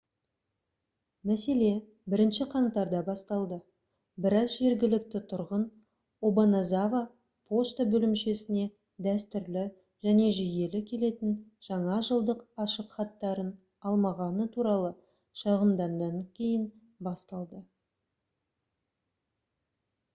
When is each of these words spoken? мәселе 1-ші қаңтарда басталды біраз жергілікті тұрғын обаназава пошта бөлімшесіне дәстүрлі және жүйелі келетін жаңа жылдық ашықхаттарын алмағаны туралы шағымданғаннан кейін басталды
мәселе 1.31 1.67
1-ші 2.11 2.45
қаңтарда 2.53 3.01
басталды 3.09 3.57
біраз 4.25 4.47
жергілікті 4.61 5.21
тұрғын 5.33 5.65
обаназава 6.29 7.01
пошта 7.51 7.85
бөлімшесіне 7.91 8.63
дәстүрлі 9.09 9.65
және 10.07 10.25
жүйелі 10.39 10.81
келетін 10.93 11.37
жаңа 11.69 11.99
жылдық 12.09 12.41
ашықхаттарын 12.67 13.53
алмағаны 13.91 14.49
туралы 14.57 14.91
шағымданғаннан 15.43 16.21
кейін 16.41 16.67
басталды 17.11 17.63